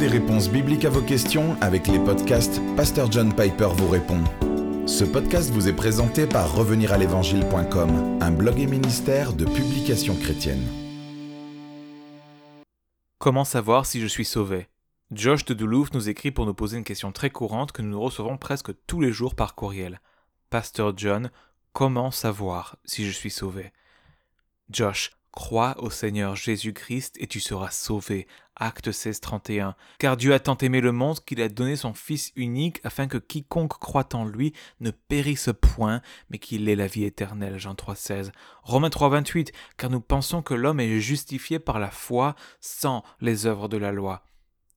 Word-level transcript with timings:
des 0.00 0.08
réponses 0.08 0.48
bibliques 0.48 0.86
à 0.86 0.90
vos 0.90 1.02
questions 1.02 1.58
avec 1.60 1.86
les 1.86 1.98
podcasts 1.98 2.58
Pasteur 2.74 3.12
John 3.12 3.34
Piper 3.34 3.68
vous 3.76 3.88
répond. 3.88 4.24
Ce 4.86 5.04
podcast 5.04 5.50
vous 5.50 5.68
est 5.68 5.74
présenté 5.74 6.26
par 6.26 6.54
reveniralévangile.com, 6.54 8.18
un 8.22 8.30
blog 8.30 8.58
et 8.58 8.66
ministère 8.66 9.34
de 9.34 9.44
publications 9.44 10.16
chrétiennes. 10.16 10.66
Comment 13.18 13.44
savoir 13.44 13.84
si 13.84 14.00
je 14.00 14.06
suis 14.06 14.24
sauvé? 14.24 14.68
Josh 15.10 15.44
de 15.44 15.52
Duluth 15.52 15.92
nous 15.92 16.08
écrit 16.08 16.30
pour 16.30 16.46
nous 16.46 16.54
poser 16.54 16.78
une 16.78 16.84
question 16.84 17.12
très 17.12 17.28
courante 17.28 17.72
que 17.72 17.82
nous 17.82 18.00
recevons 18.00 18.38
presque 18.38 18.70
tous 18.86 19.02
les 19.02 19.12
jours 19.12 19.34
par 19.34 19.54
courriel. 19.54 20.00
Pasteur 20.48 20.94
John, 20.96 21.30
comment 21.74 22.10
savoir 22.10 22.76
si 22.86 23.04
je 23.04 23.10
suis 23.10 23.30
sauvé? 23.30 23.70
Josh, 24.70 25.10
Crois 25.32 25.76
au 25.78 25.90
Seigneur 25.90 26.34
Jésus-Christ 26.34 27.16
et 27.20 27.28
tu 27.28 27.38
seras 27.38 27.70
sauvé. 27.70 28.26
Acte 28.56 28.90
16, 28.90 29.20
31. 29.20 29.76
Car 29.98 30.16
Dieu 30.16 30.34
a 30.34 30.40
tant 30.40 30.56
aimé 30.58 30.80
le 30.80 30.90
monde 30.90 31.20
qu'il 31.24 31.40
a 31.40 31.48
donné 31.48 31.76
son 31.76 31.94
Fils 31.94 32.32
unique 32.34 32.80
afin 32.82 33.06
que 33.06 33.16
quiconque 33.16 33.78
croit 33.78 34.08
en 34.12 34.24
lui 34.24 34.52
ne 34.80 34.90
périsse 34.90 35.50
point, 35.60 36.02
mais 36.30 36.38
qu'il 36.38 36.68
ait 36.68 36.74
la 36.74 36.88
vie 36.88 37.04
éternelle. 37.04 37.58
Jean 37.58 37.76
3, 37.76 37.94
16. 37.94 38.32
Romains 38.64 38.90
3, 38.90 39.08
28. 39.08 39.52
Car 39.76 39.88
nous 39.88 40.00
pensons 40.00 40.42
que 40.42 40.52
l'homme 40.54 40.80
est 40.80 40.98
justifié 40.98 41.60
par 41.60 41.78
la 41.78 41.92
foi 41.92 42.34
sans 42.60 43.04
les 43.20 43.46
œuvres 43.46 43.68
de 43.68 43.76
la 43.76 43.92
loi. 43.92 44.24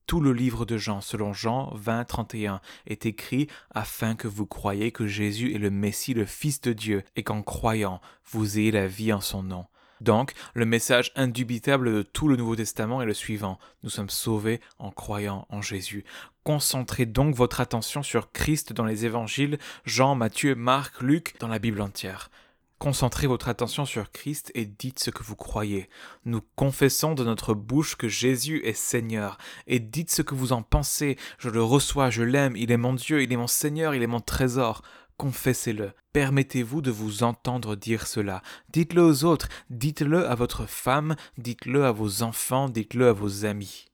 Tout 0.06 0.20
le 0.20 0.32
livre 0.32 0.66
de 0.66 0.76
Jean, 0.76 1.00
selon 1.00 1.32
Jean 1.32 1.72
20, 1.74 2.04
31, 2.04 2.60
est 2.86 3.06
écrit 3.06 3.48
afin 3.70 4.14
que 4.14 4.28
vous 4.28 4.46
croyiez 4.46 4.92
que 4.92 5.06
Jésus 5.06 5.54
est 5.54 5.58
le 5.58 5.70
Messie, 5.70 6.14
le 6.14 6.26
Fils 6.26 6.60
de 6.60 6.72
Dieu, 6.72 7.02
et 7.16 7.22
qu'en 7.24 7.42
croyant, 7.42 8.00
vous 8.30 8.58
ayez 8.58 8.70
la 8.70 8.86
vie 8.86 9.12
en 9.12 9.20
son 9.20 9.42
nom. 9.42 9.66
Donc, 10.00 10.32
le 10.54 10.66
message 10.66 11.12
indubitable 11.16 11.92
de 11.92 12.02
tout 12.02 12.28
le 12.28 12.36
Nouveau 12.36 12.56
Testament 12.56 13.02
est 13.02 13.06
le 13.06 13.14
suivant. 13.14 13.58
Nous 13.82 13.90
sommes 13.90 14.10
sauvés 14.10 14.60
en 14.78 14.90
croyant 14.90 15.46
en 15.50 15.62
Jésus. 15.62 16.04
Concentrez 16.42 17.06
donc 17.06 17.34
votre 17.34 17.60
attention 17.60 18.02
sur 18.02 18.32
Christ 18.32 18.72
dans 18.72 18.84
les 18.84 19.06
évangiles, 19.06 19.58
Jean, 19.84 20.14
Matthieu, 20.14 20.54
Marc, 20.54 21.00
Luc, 21.00 21.34
dans 21.40 21.48
la 21.48 21.58
Bible 21.58 21.80
entière. 21.80 22.30
Concentrez 22.78 23.26
votre 23.26 23.48
attention 23.48 23.86
sur 23.86 24.10
Christ 24.10 24.50
et 24.54 24.66
dites 24.66 24.98
ce 24.98 25.10
que 25.10 25.22
vous 25.22 25.36
croyez. 25.36 25.88
Nous 26.26 26.42
confessons 26.54 27.14
de 27.14 27.24
notre 27.24 27.54
bouche 27.54 27.96
que 27.96 28.08
Jésus 28.08 28.60
est 28.64 28.74
Seigneur, 28.74 29.38
et 29.66 29.78
dites 29.78 30.10
ce 30.10 30.20
que 30.20 30.34
vous 30.34 30.52
en 30.52 30.62
pensez. 30.62 31.16
Je 31.38 31.48
le 31.48 31.62
reçois, 31.62 32.10
je 32.10 32.22
l'aime, 32.22 32.56
il 32.56 32.70
est 32.70 32.76
mon 32.76 32.92
Dieu, 32.92 33.22
il 33.22 33.32
est 33.32 33.36
mon 33.36 33.46
Seigneur, 33.46 33.94
il 33.94 34.02
est 34.02 34.08
mon 34.08 34.20
trésor 34.20 34.82
confessez-le. 35.16 35.92
Permettez-vous 36.12 36.80
de 36.80 36.90
vous 36.90 37.22
entendre 37.22 37.76
dire 37.76 38.06
cela. 38.06 38.42
Dites-le 38.70 39.02
aux 39.02 39.24
autres, 39.24 39.48
dites-le 39.70 40.26
à 40.28 40.34
votre 40.34 40.66
femme, 40.66 41.16
dites-le 41.38 41.84
à 41.84 41.92
vos 41.92 42.22
enfants, 42.22 42.68
dites-le 42.68 43.08
à 43.08 43.12
vos 43.12 43.44
amis. 43.44 43.86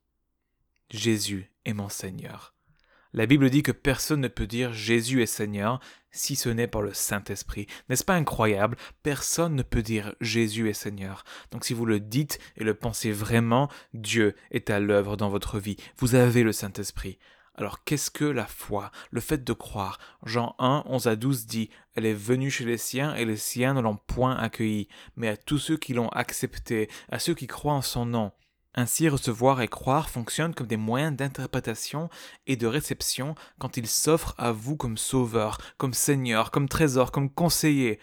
Jésus 0.90 1.50
est 1.64 1.72
mon 1.72 1.88
Seigneur. 1.88 2.54
La 3.12 3.26
Bible 3.26 3.50
dit 3.50 3.64
que 3.64 3.72
personne 3.72 4.20
ne 4.20 4.28
peut 4.28 4.46
dire 4.46 4.72
Jésus 4.72 5.20
est 5.20 5.26
Seigneur 5.26 5.80
si 6.12 6.36
ce 6.36 6.48
n'est 6.48 6.68
par 6.68 6.82
le 6.82 6.94
Saint-Esprit. 6.94 7.66
N'est-ce 7.88 8.04
pas 8.04 8.14
incroyable? 8.14 8.76
Personne 9.02 9.56
ne 9.56 9.62
peut 9.62 9.82
dire 9.82 10.14
Jésus 10.20 10.68
est 10.68 10.74
Seigneur. 10.74 11.24
Donc 11.50 11.64
si 11.64 11.74
vous 11.74 11.86
le 11.86 11.98
dites 11.98 12.38
et 12.56 12.62
le 12.62 12.74
pensez 12.74 13.10
vraiment, 13.10 13.68
Dieu 13.94 14.36
est 14.52 14.70
à 14.70 14.78
l'œuvre 14.78 15.16
dans 15.16 15.28
votre 15.28 15.58
vie. 15.58 15.76
Vous 15.98 16.14
avez 16.14 16.44
le 16.44 16.52
Saint-Esprit. 16.52 17.18
Alors 17.60 17.84
qu'est-ce 17.84 18.10
que 18.10 18.24
la 18.24 18.46
foi? 18.46 18.90
Le 19.10 19.20
fait 19.20 19.44
de 19.44 19.52
croire. 19.52 19.98
Jean 20.24 20.54
1, 20.60 20.84
11 20.86 21.08
à 21.08 21.14
12 21.14 21.44
dit 21.44 21.68
Elle 21.94 22.06
est 22.06 22.14
venue 22.14 22.50
chez 22.50 22.64
les 22.64 22.78
siens 22.78 23.14
et 23.14 23.26
les 23.26 23.36
siens 23.36 23.74
ne 23.74 23.82
l'ont 23.82 23.98
point 23.98 24.34
accueillie, 24.34 24.88
mais 25.14 25.28
à 25.28 25.36
tous 25.36 25.58
ceux 25.58 25.76
qui 25.76 25.92
l'ont 25.92 26.08
acceptée, 26.08 26.88
à 27.10 27.18
ceux 27.18 27.34
qui 27.34 27.46
croient 27.46 27.74
en 27.74 27.82
son 27.82 28.06
nom. 28.06 28.32
Ainsi, 28.74 29.10
recevoir 29.10 29.60
et 29.60 29.68
croire 29.68 30.08
fonctionnent 30.08 30.54
comme 30.54 30.68
des 30.68 30.78
moyens 30.78 31.14
d'interprétation 31.14 32.08
et 32.46 32.56
de 32.56 32.66
réception 32.66 33.34
quand 33.58 33.76
il 33.76 33.86
s'offre 33.86 34.34
à 34.38 34.52
vous 34.52 34.78
comme 34.78 34.96
sauveur, 34.96 35.58
comme 35.76 35.92
seigneur, 35.92 36.50
comme 36.52 36.66
trésor, 36.66 37.12
comme 37.12 37.28
conseiller. 37.28 38.00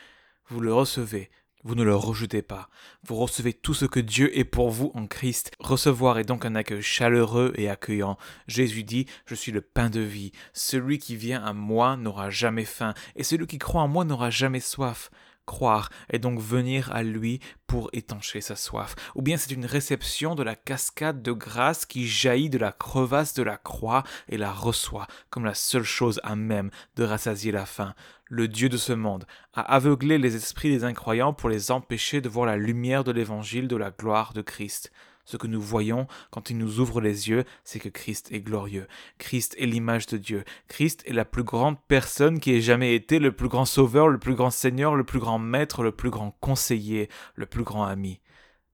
Vous 0.50 0.60
le 0.60 0.72
recevez, 0.72 1.32
vous 1.64 1.76
ne 1.76 1.84
le 1.84 1.96
rejetez 1.96 2.42
pas. 2.42 2.70
Vous 3.06 3.16
recevez 3.16 3.54
tout 3.54 3.74
ce 3.74 3.86
que 3.86 4.00
Dieu 4.00 4.38
est 4.38 4.46
pour 4.46 4.70
vous 4.70 4.92
en 4.94 5.08
Christ. 5.08 5.52
Recevoir 5.60 6.20
est 6.20 6.24
donc 6.24 6.46
un 6.46 6.56
accueil 6.56 6.82
chaleureux 6.82 7.54
et 7.56 7.70
accueillant. 7.70 8.18
Jésus 8.48 8.84
dit, 8.84 9.06
Je 9.26 9.36
suis 9.36 9.52
le 9.52 9.62
pain 9.62 9.90
de 9.90 10.00
vie. 10.00 10.32
Celui 10.54 10.98
qui 11.00 11.16
vient 11.16 11.44
à 11.44 11.54
moi 11.54 11.98
n'aura 11.98 12.30
jamais 12.30 12.66
faim, 12.66 12.94
et 13.16 13.24
celui 13.24 13.48
qui 13.48 13.58
croit 13.58 13.82
en 13.82 13.88
moi 13.88 14.06
n'aura 14.06 14.30
jamais 14.30 14.60
soif. 14.60 15.10
Croire 15.48 15.90
est 16.10 16.20
donc 16.20 16.42
venir 16.42 16.92
à 16.92 17.04
lui 17.04 17.40
pour 17.68 17.90
étancher 17.94 18.42
sa 18.42 18.58
soif. 18.58 18.96
Ou 19.16 19.22
bien 19.22 19.38
c'est 19.38 19.54
une 19.54 19.66
réception 19.66 20.36
de 20.36 20.44
la 20.44 20.56
cascade 20.56 21.24
de 21.24 21.32
grâce 21.32 21.86
qui 21.86 22.06
jaillit 22.06 22.50
de 22.50 22.58
la 22.58 22.74
crevasse 22.74 23.34
de 23.34 23.44
la 23.44 23.56
croix 23.56 24.04
et 24.28 24.38
la 24.38 24.52
reçoit 24.52 25.08
comme 25.30 25.46
la 25.46 25.54
seule 25.54 25.84
chose 25.84 26.20
à 26.24 26.36
même 26.36 26.70
de 26.98 27.06
rassasier 27.06 27.54
la 27.54 27.66
faim. 27.66 27.96
Le 28.26 28.50
Dieu 28.50 28.68
de 28.68 28.76
ce 28.76 28.92
monde 28.92 29.26
a 29.54 29.62
aveuglé 29.62 30.18
les 30.18 30.36
esprits 30.36 30.70
des 30.70 30.84
incroyants 30.84 31.32
pour 31.32 31.48
les 31.48 31.72
empêcher 31.72 32.20
de 32.20 32.28
voir 32.28 32.46
la 32.46 32.58
lumière 32.58 33.06
de 33.06 33.14
l'évangile 33.14 33.70
de 33.70 33.78
la 33.78 33.90
gloire 33.90 34.34
de 34.34 34.42
Christ. 34.42 34.92
Ce 35.28 35.36
que 35.36 35.48
nous 35.48 35.62
voyons 35.62 36.08
quand 36.32 36.50
il 36.50 36.58
nous 36.58 36.80
ouvre 36.80 37.02
les 37.02 37.28
yeux, 37.28 37.44
c'est 37.66 37.82
que 37.82 37.90
Christ 37.90 38.32
est 38.32 38.40
glorieux. 38.40 38.88
Christ 39.18 39.56
est 39.60 39.66
l'image 39.66 40.06
de 40.08 40.16
Dieu. 40.16 40.46
Christ 40.70 41.04
est 41.06 41.12
la 41.12 41.26
plus 41.26 41.44
grande 41.44 41.76
personne 41.90 42.40
qui 42.40 42.54
ait 42.54 42.62
jamais 42.62 42.96
été, 42.96 43.20
le 43.20 43.34
plus 43.34 43.50
grand 43.50 43.66
sauveur, 43.66 44.08
le 44.08 44.20
plus 44.20 44.36
grand 44.36 44.52
seigneur, 44.52 44.96
le 44.96 45.04
plus 45.04 45.20
grand 45.20 45.38
maître, 45.38 45.84
le 45.84 45.92
plus 45.92 46.12
grand 46.12 46.32
conseiller, 46.40 47.10
le 47.36 47.46
plus 47.46 47.66
grand 47.66 47.84
ami. 47.84 48.22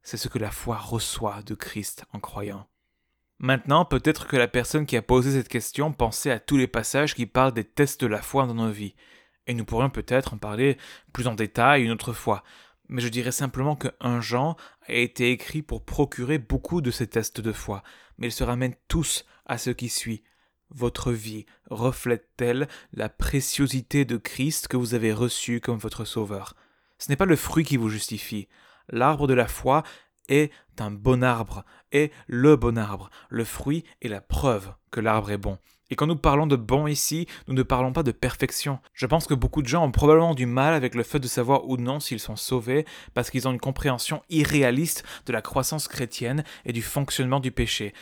C'est 0.04 0.18
ce 0.18 0.28
que 0.28 0.38
la 0.38 0.52
foi 0.52 0.78
reçoit 0.78 1.42
de 1.42 1.56
Christ 1.56 2.06
en 2.14 2.20
croyant. 2.20 2.68
Maintenant, 3.40 3.84
peut-être 3.84 4.28
que 4.28 4.38
la 4.38 4.48
personne 4.48 4.86
qui 4.86 4.96
a 4.96 5.02
posé 5.02 5.32
cette 5.32 5.50
question 5.50 5.92
pensait 5.92 6.30
à 6.30 6.40
tous 6.40 6.58
les 6.58 6.68
passages 6.68 7.16
qui 7.16 7.26
parlent 7.26 7.54
des 7.54 7.64
tests 7.64 8.02
de 8.02 8.08
la 8.08 8.22
foi 8.22 8.46
dans 8.46 8.54
nos 8.54 8.70
vies. 8.70 8.94
Et 9.48 9.56
nous 9.56 9.66
pourrions 9.66 9.90
peut-être 9.90 10.36
en 10.36 10.38
parler 10.38 10.78
plus 11.14 11.26
en 11.26 11.34
détail 11.34 11.84
une 11.84 11.92
autre 11.92 12.14
fois 12.14 12.44
mais 12.90 13.02
je 13.02 13.08
dirais 13.08 13.32
simplement 13.32 13.76
que 13.76 13.90
un 14.00 14.22
Jean 14.22 14.56
a 14.88 14.94
été 14.94 15.32
écrit 15.32 15.62
pour 15.62 15.86
procurer 15.86 16.38
beaucoup 16.38 16.82
de 16.82 16.92
ces 16.92 17.08
tests 17.08 17.42
de 17.42 17.52
foi, 17.52 17.84
mais 18.18 18.28
ils 18.28 18.32
se 18.32 18.44
ramènent 18.44 18.76
tous 18.88 19.26
à 19.46 19.58
ce 19.58 19.70
qui 19.70 19.90
suit. 19.90 20.24
Votre 20.70 21.12
vie 21.12 21.46
reflète-t-elle 21.70 22.68
la 22.94 23.10
préciosité 23.10 24.06
de 24.06 24.18
Christ 24.18 24.68
que 24.68 24.78
vous 24.78 24.96
avez 24.96 25.14
reçu 25.14 25.62
comme 25.62 25.78
votre 25.78 26.06
Sauveur? 26.06 26.56
Ce 26.98 27.10
n'est 27.10 27.16
pas 27.16 27.26
le 27.26 27.36
fruit 27.36 27.64
qui 27.64 27.78
vous 27.78 27.90
justifie. 27.90 28.48
L'arbre 28.90 29.28
de 29.28 29.34
la 29.34 29.48
foi 29.48 29.84
est 30.30 30.52
un 30.80 30.92
bon 30.92 31.24
arbre, 31.24 31.64
est 31.92 32.12
le 32.28 32.56
bon 32.56 32.78
arbre. 32.78 33.10
Le 33.30 33.44
fruit 33.44 33.84
est 34.02 34.08
la 34.08 34.22
preuve 34.22 34.74
que 34.90 35.00
l'arbre 35.00 35.32
est 35.32 35.38
bon. 35.38 35.58
Et 35.94 35.96
quand 35.96 36.08
nous 36.08 36.16
parlons 36.16 36.48
de 36.48 36.56
bon 36.56 36.88
ici, 36.88 37.28
nous 37.48 37.54
ne 37.54 37.62
parlons 37.62 37.94
pas 37.94 38.02
de 38.02 38.12
perfection. 38.12 38.80
Je 38.96 39.06
pense 39.06 39.28
que 39.28 39.36
beaucoup 39.36 39.62
de 39.62 39.68
gens 39.68 39.86
ont 39.86 39.92
probablement 39.92 40.34
du 40.34 40.48
mal 40.48 40.74
avec 40.74 40.96
le 40.96 41.04
fait 41.04 41.20
de 41.20 41.28
savoir 41.28 41.70
ou 41.70 41.78
non 41.78 42.00
s'ils 42.00 42.20
sont 42.20 42.36
sauvés 42.36 42.88
parce 43.14 43.30
qu'ils 43.30 43.48
ont 43.48 43.52
une 43.52 43.60
compréhension 43.60 44.24
irréaliste 44.32 45.04
de 45.28 45.34
la 45.34 45.44
croissance 45.44 45.88
chrétienne 45.88 46.44
et 46.66 46.74
du 46.74 46.82
fonctionnement 46.82 47.40
du 47.40 47.52
péché. 47.52 47.94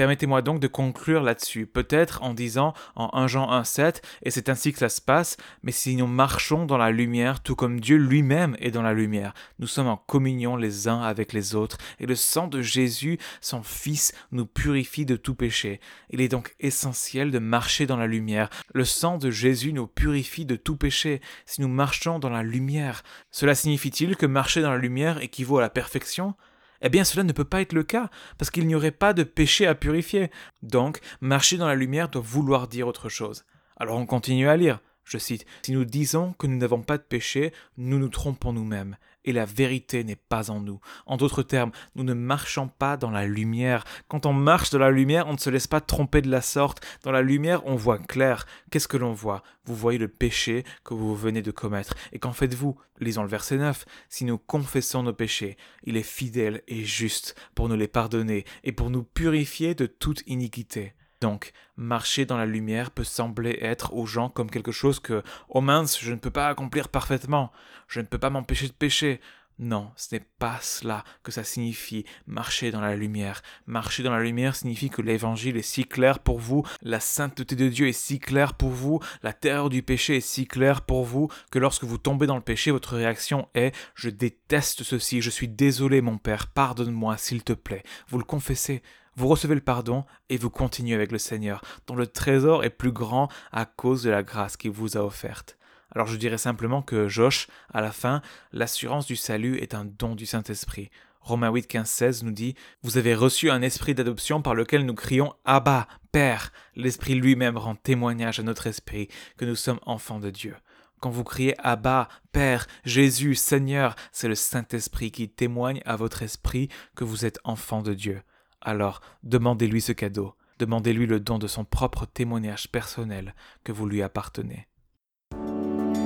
Permettez-moi 0.00 0.40
donc 0.40 0.60
de 0.60 0.66
conclure 0.66 1.22
là-dessus, 1.22 1.66
peut-être 1.66 2.22
en 2.22 2.32
disant 2.32 2.72
en 2.96 3.10
1 3.12 3.26
Jean 3.26 3.50
1,7, 3.50 4.00
et 4.22 4.30
c'est 4.30 4.48
ainsi 4.48 4.72
que 4.72 4.78
ça 4.78 4.88
se 4.88 5.02
passe, 5.02 5.36
mais 5.62 5.72
si 5.72 5.94
nous 5.94 6.06
marchons 6.06 6.64
dans 6.64 6.78
la 6.78 6.90
lumière, 6.90 7.42
tout 7.42 7.54
comme 7.54 7.80
Dieu 7.80 7.98
lui-même 7.98 8.56
est 8.60 8.70
dans 8.70 8.80
la 8.80 8.94
lumière, 8.94 9.34
nous 9.58 9.66
sommes 9.66 9.88
en 9.88 9.98
communion 9.98 10.56
les 10.56 10.88
uns 10.88 11.02
avec 11.02 11.34
les 11.34 11.54
autres, 11.54 11.76
et 11.98 12.06
le 12.06 12.14
sang 12.14 12.48
de 12.48 12.62
Jésus, 12.62 13.18
son 13.42 13.62
Fils, 13.62 14.14
nous 14.32 14.46
purifie 14.46 15.04
de 15.04 15.16
tout 15.16 15.34
péché. 15.34 15.80
Il 16.08 16.22
est 16.22 16.28
donc 16.28 16.54
essentiel 16.60 17.30
de 17.30 17.38
marcher 17.38 17.86
dans 17.86 17.98
la 17.98 18.06
lumière. 18.06 18.48
Le 18.72 18.86
sang 18.86 19.18
de 19.18 19.30
Jésus 19.30 19.74
nous 19.74 19.86
purifie 19.86 20.46
de 20.46 20.56
tout 20.56 20.76
péché. 20.76 21.20
Si 21.44 21.60
nous 21.60 21.68
marchons 21.68 22.18
dans 22.18 22.30
la 22.30 22.42
lumière, 22.42 23.02
cela 23.30 23.54
signifie-t-il 23.54 24.16
que 24.16 24.24
marcher 24.24 24.62
dans 24.62 24.70
la 24.70 24.78
lumière 24.78 25.20
équivaut 25.20 25.58
à 25.58 25.60
la 25.60 25.68
perfection? 25.68 26.36
Eh 26.82 26.88
bien 26.88 27.04
cela 27.04 27.24
ne 27.24 27.32
peut 27.32 27.44
pas 27.44 27.60
être 27.60 27.72
le 27.72 27.82
cas, 27.82 28.10
parce 28.38 28.50
qu'il 28.50 28.66
n'y 28.66 28.74
aurait 28.74 28.90
pas 28.90 29.12
de 29.12 29.22
péché 29.22 29.66
à 29.66 29.74
purifier. 29.74 30.30
Donc, 30.62 31.00
marcher 31.20 31.56
dans 31.56 31.68
la 31.68 31.74
lumière 31.74 32.08
doit 32.08 32.22
vouloir 32.24 32.68
dire 32.68 32.86
autre 32.88 33.08
chose. 33.08 33.44
Alors 33.76 33.96
on 33.96 34.06
continue 34.06 34.48
à 34.48 34.56
lire. 34.56 34.80
Je 35.10 35.18
cite, 35.18 35.44
Si 35.62 35.72
nous 35.72 35.84
disons 35.84 36.34
que 36.34 36.46
nous 36.46 36.56
n'avons 36.56 36.82
pas 36.82 36.96
de 36.96 37.02
péché, 37.02 37.52
nous 37.76 37.98
nous 37.98 38.10
trompons 38.10 38.52
nous-mêmes, 38.52 38.96
et 39.24 39.32
la 39.32 39.44
vérité 39.44 40.04
n'est 40.04 40.14
pas 40.14 40.52
en 40.52 40.60
nous. 40.60 40.78
En 41.04 41.16
d'autres 41.16 41.42
termes, 41.42 41.72
nous 41.96 42.04
ne 42.04 42.14
marchons 42.14 42.68
pas 42.68 42.96
dans 42.96 43.10
la 43.10 43.26
lumière. 43.26 43.82
Quand 44.06 44.24
on 44.24 44.32
marche 44.32 44.70
dans 44.70 44.78
la 44.78 44.92
lumière, 44.92 45.26
on 45.26 45.32
ne 45.32 45.38
se 45.38 45.50
laisse 45.50 45.66
pas 45.66 45.80
tromper 45.80 46.22
de 46.22 46.30
la 46.30 46.40
sorte. 46.40 46.86
Dans 47.02 47.10
la 47.10 47.22
lumière, 47.22 47.66
on 47.66 47.74
voit 47.74 47.98
clair. 47.98 48.46
Qu'est-ce 48.70 48.86
que 48.86 48.96
l'on 48.96 49.12
voit? 49.12 49.42
Vous 49.64 49.74
voyez 49.74 49.98
le 49.98 50.06
péché 50.06 50.62
que 50.84 50.94
vous 50.94 51.16
venez 51.16 51.42
de 51.42 51.50
commettre. 51.50 51.94
Et 52.12 52.20
qu'en 52.20 52.32
faites-vous? 52.32 52.78
Lisons 53.00 53.22
le 53.22 53.28
verset 53.28 53.56
9. 53.56 53.84
Si 54.08 54.24
nous 54.24 54.38
confessons 54.38 55.02
nos 55.02 55.12
péchés, 55.12 55.56
il 55.82 55.96
est 55.96 56.04
fidèle 56.04 56.62
et 56.68 56.84
juste 56.84 57.34
pour 57.56 57.68
nous 57.68 57.76
les 57.76 57.88
pardonner 57.88 58.44
et 58.62 58.70
pour 58.70 58.90
nous 58.90 59.02
purifier 59.02 59.74
de 59.74 59.86
toute 59.86 60.22
iniquité. 60.28 60.94
Donc, 61.20 61.52
marcher 61.76 62.24
dans 62.24 62.38
la 62.38 62.46
lumière 62.46 62.90
peut 62.90 63.04
sembler 63.04 63.58
être 63.60 63.94
aux 63.94 64.06
gens 64.06 64.30
comme 64.30 64.50
quelque 64.50 64.72
chose 64.72 65.00
que, 65.00 65.22
oh 65.48 65.60
mince, 65.60 66.00
je 66.00 66.12
ne 66.12 66.18
peux 66.18 66.30
pas 66.30 66.48
accomplir 66.48 66.88
parfaitement, 66.88 67.52
je 67.88 68.00
ne 68.00 68.06
peux 68.06 68.18
pas 68.18 68.30
m'empêcher 68.30 68.68
de 68.68 68.72
pécher. 68.72 69.20
Non, 69.62 69.90
ce 69.94 70.14
n'est 70.14 70.24
pas 70.38 70.58
cela 70.62 71.04
que 71.22 71.30
ça 71.30 71.44
signifie 71.44 72.06
marcher 72.26 72.70
dans 72.70 72.80
la 72.80 72.96
lumière. 72.96 73.42
Marcher 73.66 74.02
dans 74.02 74.12
la 74.12 74.22
lumière 74.22 74.56
signifie 74.56 74.88
que 74.88 75.02
l'évangile 75.02 75.58
est 75.58 75.62
si 75.62 75.84
clair 75.84 76.20
pour 76.20 76.38
vous, 76.38 76.64
la 76.80 76.98
sainteté 76.98 77.56
de 77.56 77.68
Dieu 77.68 77.86
est 77.86 77.92
si 77.92 78.18
claire 78.18 78.54
pour 78.54 78.70
vous, 78.70 79.00
la 79.22 79.34
terreur 79.34 79.68
du 79.68 79.82
péché 79.82 80.16
est 80.16 80.22
si 80.22 80.46
claire 80.46 80.80
pour 80.80 81.04
vous, 81.04 81.28
que 81.50 81.58
lorsque 81.58 81.84
vous 81.84 81.98
tombez 81.98 82.26
dans 82.26 82.36
le 82.36 82.40
péché, 82.40 82.70
votre 82.70 82.96
réaction 82.96 83.50
est 83.54 83.76
Je 83.94 84.08
déteste 84.08 84.82
ceci, 84.82 85.20
je 85.20 85.28
suis 85.28 85.48
désolé 85.48 86.00
mon 86.00 86.16
Père, 86.16 86.46
pardonne-moi 86.46 87.18
s'il 87.18 87.44
te 87.44 87.52
plaît. 87.52 87.82
Vous 88.08 88.16
le 88.16 88.24
confessez, 88.24 88.82
vous 89.20 89.28
recevez 89.28 89.54
le 89.54 89.60
pardon 89.60 90.06
et 90.30 90.38
vous 90.38 90.48
continuez 90.48 90.94
avec 90.94 91.12
le 91.12 91.18
Seigneur, 91.18 91.60
dont 91.86 91.94
le 91.94 92.06
trésor 92.06 92.64
est 92.64 92.70
plus 92.70 92.90
grand 92.90 93.28
à 93.52 93.66
cause 93.66 94.02
de 94.02 94.08
la 94.08 94.22
grâce 94.22 94.56
qu'il 94.56 94.70
vous 94.70 94.96
a 94.96 95.04
offerte. 95.04 95.58
Alors 95.94 96.06
je 96.06 96.16
dirais 96.16 96.38
simplement 96.38 96.80
que 96.80 97.06
Josh, 97.06 97.46
à 97.74 97.82
la 97.82 97.92
fin, 97.92 98.22
l'assurance 98.52 99.04
du 99.04 99.16
salut 99.16 99.58
est 99.58 99.74
un 99.74 99.84
don 99.84 100.14
du 100.14 100.24
Saint-Esprit. 100.24 100.88
Romains 101.20 101.50
8, 101.50 101.66
15, 101.66 101.86
16 101.86 102.22
nous 102.24 102.30
dit 102.30 102.54
Vous 102.82 102.96
avez 102.96 103.14
reçu 103.14 103.50
un 103.50 103.60
esprit 103.60 103.94
d'adoption 103.94 104.40
par 104.40 104.54
lequel 104.54 104.86
nous 104.86 104.94
crions 104.94 105.34
Abba, 105.44 105.86
Père. 106.12 106.50
L'Esprit 106.74 107.14
lui-même 107.14 107.58
rend 107.58 107.74
témoignage 107.74 108.40
à 108.40 108.42
notre 108.42 108.68
esprit 108.68 109.08
que 109.36 109.44
nous 109.44 109.54
sommes 109.54 109.80
enfants 109.84 110.18
de 110.18 110.30
Dieu. 110.30 110.56
Quand 110.98 111.10
vous 111.10 111.24
criez 111.24 111.54
Abba, 111.58 112.08
Père, 112.32 112.66
Jésus, 112.84 113.34
Seigneur, 113.34 113.96
c'est 114.12 114.28
le 114.28 114.34
Saint-Esprit 114.34 115.10
qui 115.10 115.28
témoigne 115.28 115.82
à 115.84 115.96
votre 115.96 116.22
esprit 116.22 116.70
que 116.96 117.04
vous 117.04 117.26
êtes 117.26 117.38
enfants 117.44 117.82
de 117.82 117.92
Dieu. 117.92 118.22
Alors, 118.60 119.00
demandez-lui 119.22 119.80
ce 119.80 119.92
cadeau, 119.92 120.34
demandez-lui 120.58 121.06
le 121.06 121.20
don 121.20 121.38
de 121.38 121.46
son 121.46 121.64
propre 121.64 122.04
témoignage 122.06 122.68
personnel 122.70 123.34
que 123.64 123.72
vous 123.72 123.86
lui 123.86 124.02
appartenez. 124.02 124.66